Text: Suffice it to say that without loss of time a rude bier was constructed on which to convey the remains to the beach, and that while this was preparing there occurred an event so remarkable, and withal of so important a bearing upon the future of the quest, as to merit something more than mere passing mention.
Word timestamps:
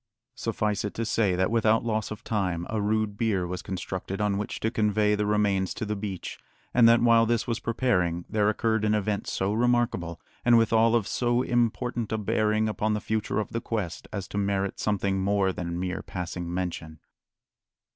Suffice 0.33 0.83
it 0.83 0.95
to 0.95 1.05
say 1.05 1.35
that 1.35 1.51
without 1.51 1.85
loss 1.85 2.09
of 2.09 2.23
time 2.23 2.65
a 2.71 2.81
rude 2.81 3.17
bier 3.17 3.45
was 3.45 3.61
constructed 3.61 4.19
on 4.19 4.39
which 4.39 4.59
to 4.61 4.71
convey 4.71 5.13
the 5.13 5.27
remains 5.27 5.75
to 5.75 5.85
the 5.85 5.95
beach, 5.95 6.39
and 6.73 6.89
that 6.89 7.03
while 7.03 7.27
this 7.27 7.45
was 7.45 7.59
preparing 7.59 8.25
there 8.27 8.49
occurred 8.49 8.83
an 8.83 8.95
event 8.95 9.27
so 9.27 9.53
remarkable, 9.53 10.19
and 10.43 10.57
withal 10.57 10.95
of 10.95 11.07
so 11.07 11.43
important 11.43 12.11
a 12.11 12.17
bearing 12.17 12.67
upon 12.67 12.95
the 12.95 12.99
future 12.99 13.37
of 13.39 13.51
the 13.51 13.61
quest, 13.61 14.07
as 14.11 14.27
to 14.29 14.39
merit 14.39 14.79
something 14.79 15.19
more 15.21 15.53
than 15.53 15.79
mere 15.79 16.01
passing 16.01 16.51
mention. 16.51 16.99